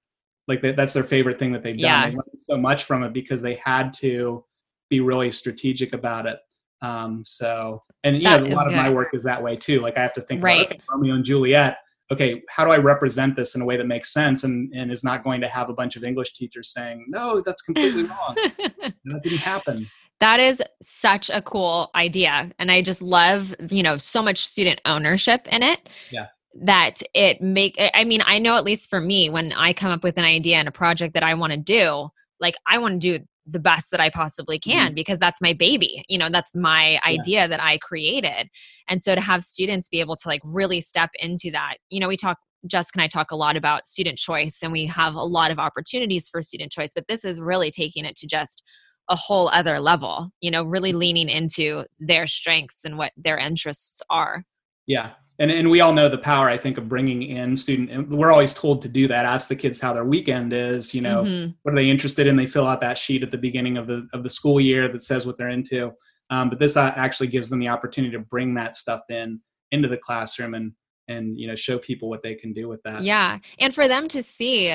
[0.48, 1.82] like that's their favorite thing that they've done.
[1.82, 2.10] Yeah.
[2.10, 4.44] They learned so much from it because they had to
[4.90, 6.40] be really strategic about it.
[6.82, 8.74] Um, so, and you that know, a lot good.
[8.74, 9.80] of my work is that way too.
[9.80, 10.66] Like I have to think right.
[10.66, 11.78] about okay, Romeo and Juliet.
[12.12, 15.04] Okay, how do I represent this in a way that makes sense and, and is
[15.04, 18.36] not going to have a bunch of English teachers saying, no, that's completely wrong.
[18.36, 19.90] that didn't happen.
[20.20, 22.52] That is such a cool idea.
[22.60, 25.90] And I just love, you know, so much student ownership in it.
[26.12, 29.92] Yeah that it make i mean i know at least for me when i come
[29.92, 32.08] up with an idea and a project that i want to do
[32.40, 34.96] like i want to do the best that i possibly can mm-hmm.
[34.96, 37.00] because that's my baby you know that's my yeah.
[37.06, 38.48] idea that i created
[38.88, 42.08] and so to have students be able to like really step into that you know
[42.08, 45.24] we talk Jessica and I talk a lot about student choice, and we have a
[45.24, 48.64] lot of opportunities for student choice, but this is really taking it to just
[49.10, 51.00] a whole other level, you know, really mm-hmm.
[51.00, 54.44] leaning into their strengths and what their interests are.
[54.86, 55.12] Yeah.
[55.40, 58.32] And, and we all know the power i think of bringing in student And we're
[58.32, 61.52] always told to do that ask the kids how their weekend is you know mm-hmm.
[61.64, 62.36] what are they interested in?
[62.36, 65.02] They fill out that sheet at the beginning of the of the school year that
[65.02, 65.92] says what they're into.
[66.30, 69.42] Um, but this uh, actually gives them the opportunity to bring that stuff in
[69.72, 70.72] into the classroom and
[71.08, 73.02] and you know show people what they can do with that.
[73.02, 73.40] Yeah.
[73.60, 74.72] And for them to see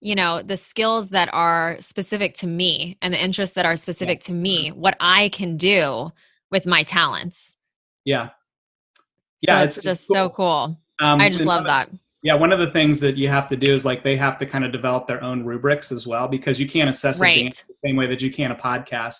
[0.00, 4.18] you know the skills that are specific to me and the interests that are specific
[4.18, 4.26] yeah.
[4.26, 6.12] to me what i can do
[6.50, 7.56] with my talents.
[8.04, 8.30] Yeah
[9.42, 10.14] yeah, so it's, it's just cool.
[10.14, 10.78] so cool.
[11.00, 11.90] Um, I just love that.
[12.22, 14.46] Yeah, one of the things that you have to do is like they have to
[14.46, 17.46] kind of develop their own rubrics as well because you can't assess right.
[17.46, 19.18] it the same way that you can a podcast.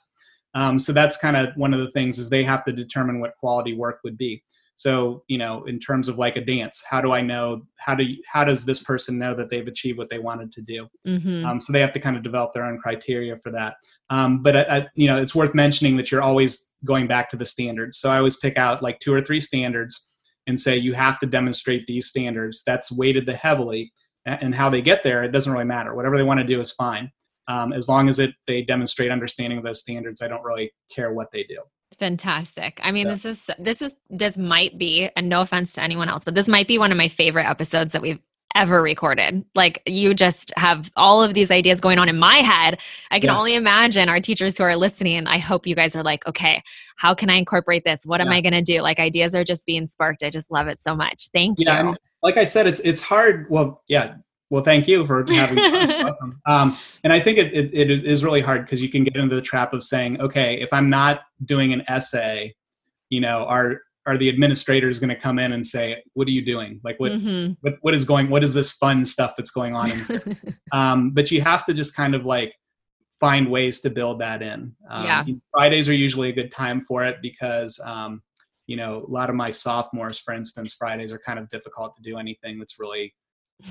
[0.54, 3.36] Um, so that's kind of one of the things is they have to determine what
[3.38, 4.44] quality work would be.
[4.76, 8.04] So you know, in terms of like a dance, how do I know how do
[8.04, 10.88] you, how does this person know that they've achieved what they wanted to do?
[11.06, 11.44] Mm-hmm.
[11.44, 13.74] Um, so they have to kind of develop their own criteria for that.
[14.10, 17.36] Um, but I, I, you know, it's worth mentioning that you're always going back to
[17.36, 17.98] the standards.
[17.98, 20.11] So I always pick out like two or three standards
[20.46, 22.62] and say you have to demonstrate these standards.
[22.64, 23.92] That's weighted the heavily,
[24.26, 25.94] and how they get there, it doesn't really matter.
[25.94, 27.10] Whatever they want to do is fine,
[27.48, 30.22] um, as long as it they demonstrate understanding of those standards.
[30.22, 31.58] I don't really care what they do.
[31.98, 32.80] Fantastic.
[32.82, 33.12] I mean, yeah.
[33.12, 36.48] this is this is this might be, and no offense to anyone else, but this
[36.48, 38.20] might be one of my favorite episodes that we've
[38.54, 39.44] ever recorded.
[39.54, 42.78] Like you just have all of these ideas going on in my head.
[43.10, 43.38] I can yeah.
[43.38, 45.26] only imagine our teachers who are listening.
[45.26, 46.62] I hope you guys are like, okay,
[46.96, 48.04] how can I incorporate this?
[48.04, 48.80] What am I going to do?
[48.80, 50.22] Like ideas are just being sparked.
[50.22, 51.28] I just love it so much.
[51.32, 51.96] Thank yeah, you.
[52.22, 53.46] like I said, it's it's hard.
[53.50, 54.14] Well, yeah.
[54.50, 55.58] Well, thank you for having
[56.44, 59.34] um, and I think it, it, it is really hard because you can get into
[59.34, 62.54] the trap of saying, okay, if I'm not doing an essay,
[63.08, 66.44] you know, are are the administrators going to come in and say what are you
[66.44, 67.52] doing like what mm-hmm.
[67.60, 69.90] what, what is going what is this fun stuff that's going on
[70.72, 72.54] um, but you have to just kind of like
[73.20, 75.24] find ways to build that in um, yeah.
[75.52, 78.22] fridays are usually a good time for it because um,
[78.66, 82.02] you know a lot of my sophomores for instance fridays are kind of difficult to
[82.02, 83.14] do anything that's really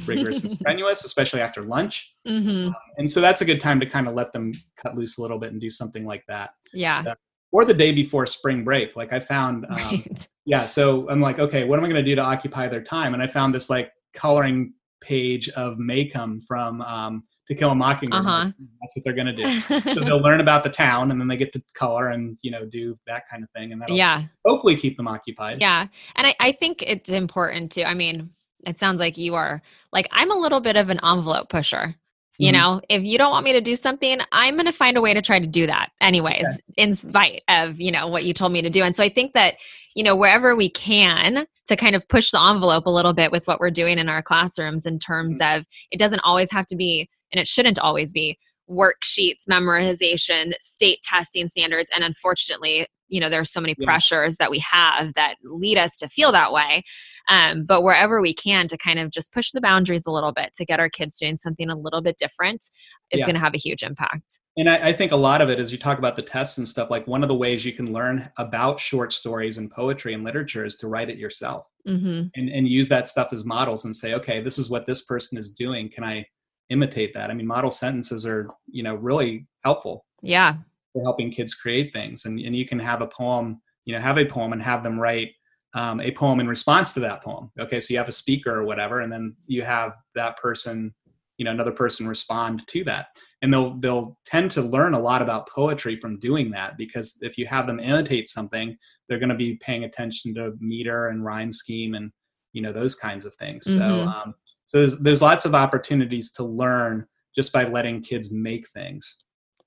[0.05, 2.67] rigorous and strenuous especially after lunch mm-hmm.
[2.67, 5.21] Um, and so that's a good time to kind of let them cut loose a
[5.21, 7.13] little bit and do something like that yeah so,
[7.51, 8.95] or the day before spring break.
[8.95, 10.27] Like I found, um, right.
[10.45, 10.65] yeah.
[10.65, 13.13] So I'm like, okay, what am I going to do to occupy their time?
[13.13, 18.21] And I found this like coloring page of Maycomb from um, To Kill a Mockingbird.
[18.21, 18.51] Uh-huh.
[18.81, 19.59] That's what they're going to do.
[19.93, 22.65] so they'll learn about the town, and then they get to color and you know
[22.65, 24.23] do that kind of thing, and that'll yeah.
[24.45, 25.59] hopefully keep them occupied.
[25.59, 27.83] Yeah, and I, I think it's important to.
[27.83, 28.29] I mean,
[28.65, 29.61] it sounds like you are
[29.91, 31.95] like I'm a little bit of an envelope pusher.
[32.41, 32.59] You mm-hmm.
[32.59, 35.13] know, if you don't want me to do something, I'm going to find a way
[35.13, 36.59] to try to do that anyways, okay.
[36.75, 38.81] in spite of, you know, what you told me to do.
[38.81, 39.57] And so I think that,
[39.95, 43.45] you know, wherever we can to kind of push the envelope a little bit with
[43.45, 45.59] what we're doing in our classrooms in terms mm-hmm.
[45.59, 51.03] of it doesn't always have to be, and it shouldn't always be worksheets, memorization, state
[51.03, 51.91] testing standards.
[51.93, 53.85] And unfortunately, you know there are so many yeah.
[53.85, 56.81] pressures that we have that lead us to feel that way
[57.29, 60.53] um, but wherever we can to kind of just push the boundaries a little bit
[60.55, 62.63] to get our kids doing something a little bit different
[63.11, 63.25] is yeah.
[63.25, 65.71] going to have a huge impact and I, I, think a lot of it as
[65.71, 68.29] you talk about the tests and stuff like one of the ways you can learn
[68.37, 72.27] about short stories and poetry and literature is to write it yourself mm-hmm.
[72.35, 75.37] and, and use that stuff as models and say okay this is what this person
[75.37, 76.25] is doing can i
[76.69, 80.55] imitate that i mean model sentences are you know really helpful yeah
[80.93, 82.25] for helping kids create things.
[82.25, 84.99] And, and you can have a poem, you know, have a poem and have them
[84.99, 85.31] write
[85.73, 87.51] um, a poem in response to that poem.
[87.59, 90.93] Okay, so you have a speaker or whatever, and then you have that person,
[91.37, 93.07] you know, another person respond to that,
[93.41, 97.37] and they'll they'll tend to learn a lot about poetry from doing that because if
[97.37, 98.77] you have them imitate something,
[99.07, 102.11] they're going to be paying attention to meter and rhyme scheme and
[102.51, 103.65] you know those kinds of things.
[103.65, 103.79] Mm-hmm.
[103.79, 108.67] So um, so there's there's lots of opportunities to learn just by letting kids make
[108.69, 109.23] things.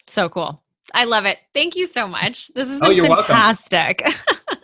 [0.06, 0.63] So cool.
[0.92, 1.38] I love it.
[1.55, 2.49] Thank you so much.
[2.49, 4.07] This has oh, been oh, fantastic.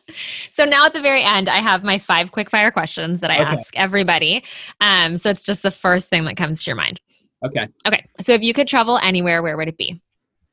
[0.51, 3.37] so now at the very end, I have my five quick fire questions that I
[3.37, 3.45] okay.
[3.45, 4.45] ask everybody.
[4.81, 7.01] Um, so it's just the first thing that comes to your mind.
[7.45, 7.69] Okay.
[7.87, 8.07] Okay.
[8.21, 10.01] So if you could travel anywhere, where would it be?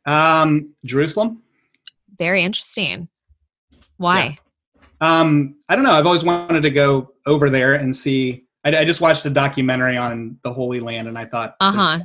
[0.06, 1.44] Um, Jerusalem.
[2.18, 3.10] Very interesting.
[3.98, 4.38] Why?
[5.02, 5.20] Yeah.
[5.20, 5.92] Um, I don't know.
[5.92, 8.46] I've always wanted to go over there and see.
[8.64, 12.00] I, I just watched a documentary on the Holy Land, and I thought, uh huh,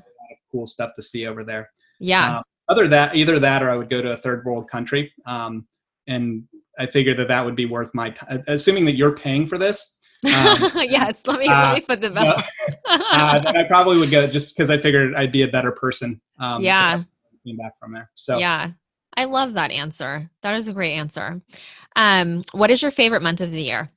[0.51, 1.71] cool stuff to see over there.
[1.99, 2.39] Yeah.
[2.39, 5.13] Uh, other that either that or I would go to a third world country.
[5.27, 5.67] Um,
[6.07, 6.45] and
[6.79, 8.43] I figured that that would be worth my time.
[8.47, 9.99] Assuming that you're paying for this.
[10.25, 10.31] Um,
[10.77, 12.25] yes, let me uh, let me put the bill.
[12.29, 12.43] uh,
[12.89, 16.21] I probably would go just because I figured I'd be a better person.
[16.39, 17.03] Um, yeah.
[17.45, 18.11] Came back from there.
[18.15, 18.71] So yeah,
[19.17, 20.31] I love that answer.
[20.43, 21.43] That is a great answer.
[21.97, 23.91] Um, what is your favorite month of the year?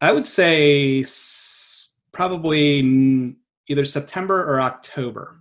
[0.00, 3.34] I would say s- probably
[3.68, 5.36] either September or October.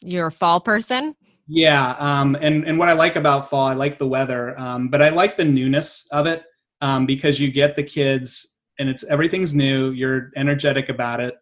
[0.00, 1.16] You're a fall person?
[1.54, 5.02] Yeah, um, and and what I like about fall, I like the weather, um, but
[5.02, 6.44] I like the newness of it
[6.80, 9.90] um, because you get the kids and it's everything's new.
[9.90, 11.34] You're energetic about it.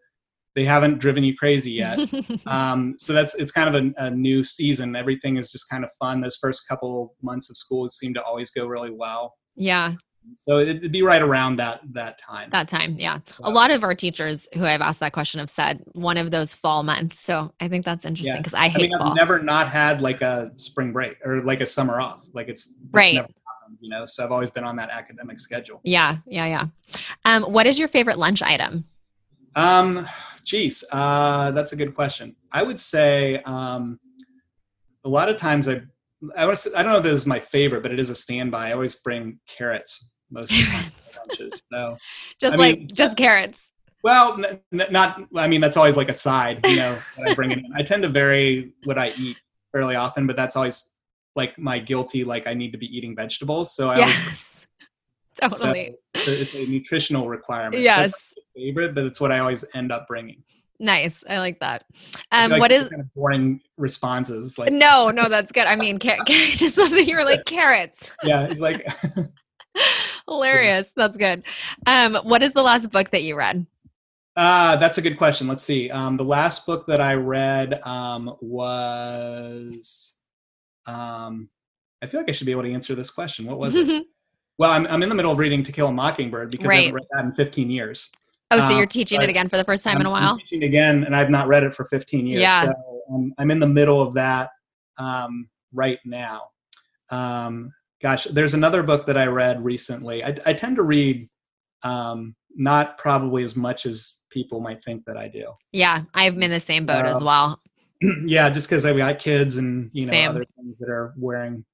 [0.57, 2.01] They haven't driven you crazy yet,
[2.47, 4.97] um, so that's it's kind of a, a, new season.
[4.97, 6.20] Everything is just kind of fun.
[6.20, 9.35] Those first couple months of school seem to always go really well.
[9.55, 9.95] Yeah,
[10.35, 13.95] so it'd be right around that that time that time yeah a lot of our
[13.95, 17.68] teachers who i've asked that question have said one of those fall months so i
[17.68, 18.62] think that's interesting because yeah.
[18.62, 21.66] i hate I mean, i've never not had like a spring break or like a
[21.66, 23.27] summer off like it's, it's right
[23.79, 25.81] you know, so I've always been on that academic schedule.
[25.85, 26.66] Yeah, yeah, yeah.
[27.25, 28.85] Um, what is your favorite lunch item?
[29.55, 30.09] Um,
[30.45, 32.35] geez, uh, that's a good question.
[32.53, 33.99] I would say um,
[35.05, 35.83] a lot of times I,
[36.37, 38.68] I, I don't know if this is my favorite, but it is a standby.
[38.68, 40.93] I always bring carrots most of the time.
[41.73, 41.97] So
[42.41, 43.71] just I like mean, just carrots.
[44.03, 44.43] Well,
[44.73, 45.23] n- not.
[45.37, 46.95] I mean, that's always like a side, you know.
[47.16, 47.64] that I bring in.
[47.77, 49.37] I tend to vary what I eat
[49.73, 50.91] fairly often, but that's always
[51.37, 52.25] like my guilty.
[52.25, 54.66] Like I need to be eating vegetables, so I yes,
[55.43, 55.95] always, totally.
[56.25, 57.83] So it's a nutritional requirement.
[57.83, 60.43] Yes, so favorite, but it's what I always end up bringing.
[60.81, 61.22] Nice.
[61.28, 61.85] I like that.
[62.33, 64.59] Um, like what is kind of boring responses?
[64.59, 65.66] Like no, no, that's good.
[65.66, 68.11] I mean, car- just something you were like carrots.
[68.24, 68.89] yeah, it's like
[70.26, 70.91] hilarious.
[70.97, 71.45] That's good.
[71.87, 73.66] Um, what is the last book that you read?
[74.37, 75.47] Uh, that's a good question.
[75.47, 75.91] Let's see.
[75.91, 80.16] Um, the last book that I read um, was.
[80.87, 81.51] Um,
[82.03, 83.45] I feel like I should be able to answer this question.
[83.45, 84.07] What was it?
[84.57, 86.78] well, I'm, I'm in the middle of reading To Kill a Mockingbird because right.
[86.78, 88.11] I haven't read that in 15 years.
[88.53, 90.32] Oh, so you're um, teaching it again for the first time I'm, in a while?
[90.32, 92.40] I'm teaching again, and I've not read it for 15 years.
[92.40, 92.64] Yeah.
[92.64, 94.51] So um, I'm in the middle of that
[94.98, 96.48] um, right now.
[97.11, 97.72] Um,
[98.03, 100.24] gosh, there's another book that I read recently.
[100.24, 101.28] I, I tend to read
[101.82, 105.53] um, not probably as much as people might think that I do.
[105.72, 107.61] Yeah, I'm in the same boat uh, as well.
[108.24, 110.30] yeah, just because I've got kids and you know Same.
[110.30, 111.64] other things that are wearing,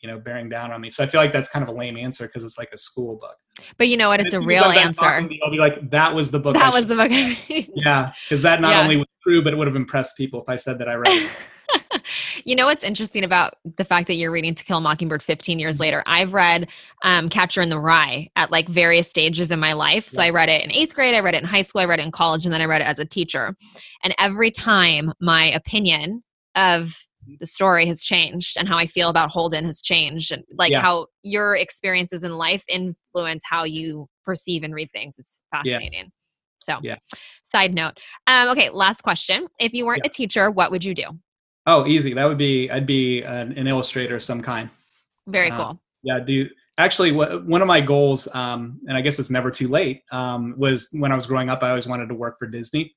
[0.00, 0.90] you know, bearing down on me.
[0.90, 3.16] So I feel like that's kind of a lame answer because it's like a school
[3.16, 3.36] book.
[3.78, 4.20] But you know what?
[4.20, 5.04] It's a real answer.
[5.04, 6.54] I'll be like, that was the book.
[6.54, 7.10] That was the book.
[7.74, 8.82] yeah, because that not yeah.
[8.82, 11.12] only was true, but it would have impressed people if I said that I read
[11.22, 11.30] it.
[12.44, 15.58] you know what's interesting about the fact that you're reading To Kill a Mockingbird 15
[15.58, 16.02] years later?
[16.06, 16.68] I've read
[17.02, 20.08] um, Catcher in the Rye at like various stages in my life.
[20.08, 20.28] So yeah.
[20.28, 22.04] I read it in eighth grade, I read it in high school, I read it
[22.04, 23.54] in college, and then I read it as a teacher.
[24.02, 26.22] And every time my opinion
[26.54, 26.96] of
[27.38, 30.80] the story has changed and how I feel about Holden has changed and like yeah.
[30.80, 35.18] how your experiences in life influence how you perceive and read things.
[35.18, 36.04] It's fascinating.
[36.04, 36.08] Yeah.
[36.62, 36.96] So, yeah.
[37.44, 37.98] side note.
[38.26, 39.46] Um, okay, last question.
[39.60, 41.04] If you weren't a teacher, what would you do?
[41.66, 42.12] Oh, easy.
[42.12, 44.68] That would be I'd be an, an illustrator of some kind.
[45.26, 45.80] Very uh, cool.
[46.02, 46.48] Yeah, do
[46.78, 50.88] actually one of my goals, um, and I guess it's never too late, um, was
[50.92, 51.62] when I was growing up.
[51.62, 52.94] I always wanted to work for Disney,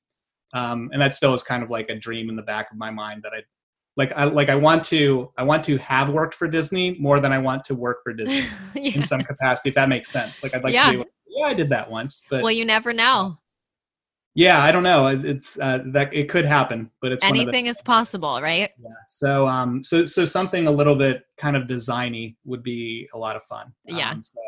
[0.54, 2.90] um, and that still is kind of like a dream in the back of my
[2.90, 3.40] mind that I
[4.00, 4.12] like.
[4.16, 7.38] I like I want to I want to have worked for Disney more than I
[7.38, 8.44] want to work for Disney
[8.74, 9.68] in some capacity.
[9.68, 10.42] If that makes sense.
[10.42, 10.86] Like I'd like yeah.
[10.86, 10.98] to be.
[10.98, 13.38] Like, yeah, I did that once, but well, you never know
[14.34, 17.82] yeah i don't know it's uh, that it could happen but it's anything the, is
[17.82, 22.62] possible right yeah so um so so something a little bit kind of designy would
[22.62, 24.40] be a lot of fun yeah um, so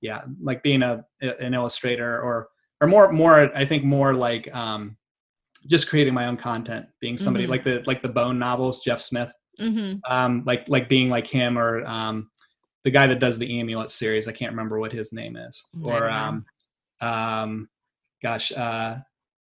[0.00, 2.48] yeah like being a an illustrator or
[2.80, 4.96] or more more i think more like um
[5.66, 7.52] just creating my own content being somebody mm-hmm.
[7.52, 9.98] like the like the bone novels jeff smith mm-hmm.
[10.12, 12.30] um like like being like him or um
[12.84, 16.08] the guy that does the amulet series i can't remember what his name is or
[16.08, 16.44] um
[17.00, 17.68] um
[18.22, 18.96] gosh uh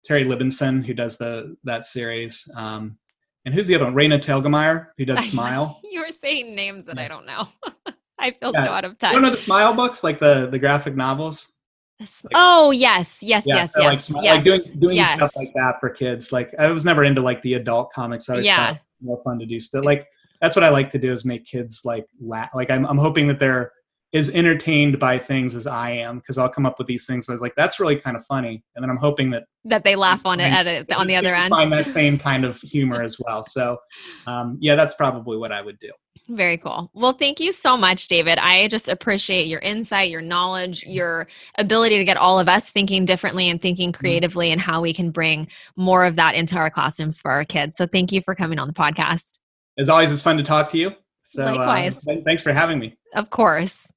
[0.07, 2.49] Terry Libenson, who does the that series.
[2.55, 2.97] Um,
[3.45, 3.95] and who's the other one?
[3.95, 5.81] Raina Telgemeier, who does Smile.
[5.91, 7.05] you were saying names that yeah.
[7.05, 7.49] I don't know.
[8.19, 8.65] I feel yeah.
[8.65, 9.13] so out of touch.
[9.13, 11.56] You know the Smile books, like the the graphic novels.
[11.99, 14.35] Like, oh yes, yes, yeah, yes, so yes, like, yes.
[14.35, 15.15] Like doing doing yes.
[15.15, 16.31] stuff like that for kids.
[16.31, 18.29] Like I was never into like the adult comics.
[18.29, 18.77] I was yeah.
[19.01, 19.85] more fun to do stuff.
[19.85, 20.07] Like
[20.41, 22.51] that's what I like to do is make kids like laugh.
[22.55, 23.73] Like I'm I'm hoping that they're
[24.15, 27.29] as entertained by things as I am because I'll come up with these things.
[27.29, 29.97] I was like, that's really kind of funny, and then I'm hoping that that they
[29.97, 31.55] laugh on it at it, on the other end.
[31.55, 33.43] Find that same kind of humor as well.
[33.43, 33.79] So,
[34.27, 35.91] um, yeah, that's probably what I would do.
[36.29, 36.91] Very cool.
[36.93, 38.39] Well, thank you so much, David.
[38.39, 43.05] I just appreciate your insight, your knowledge, your ability to get all of us thinking
[43.05, 44.01] differently and thinking mm-hmm.
[44.01, 45.47] creatively, and how we can bring
[45.77, 47.77] more of that into our classrooms for our kids.
[47.77, 49.39] So, thank you for coming on the podcast.
[49.79, 50.93] As always, it's fun to talk to you.
[51.23, 52.03] So, uh, Likewise.
[52.25, 52.97] Thanks for having me.
[53.15, 53.93] Of course.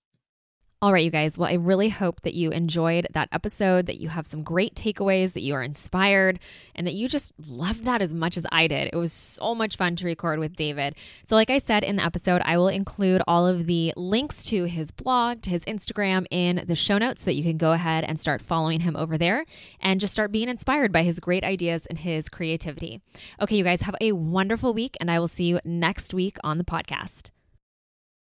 [0.82, 1.38] All right, you guys.
[1.38, 5.34] Well, I really hope that you enjoyed that episode, that you have some great takeaways,
[5.34, 6.40] that you are inspired,
[6.74, 8.90] and that you just loved that as much as I did.
[8.94, 10.96] It was so much fun to record with David.
[11.28, 14.64] So, like I said in the episode, I will include all of the links to
[14.64, 18.06] his blog, to his Instagram in the show notes so that you can go ahead
[18.06, 19.44] and start following him over there
[19.82, 23.02] and just start being inspired by his great ideas and his creativity.
[23.42, 26.58] Okay, you guys, have a wonderful week, and I will see you next week on
[26.58, 27.32] the podcast.